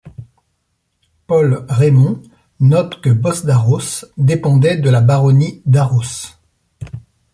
[1.27, 2.23] Paul Raymond
[2.59, 6.33] note que Bosdarros dépendait de la baronnie d'Arros.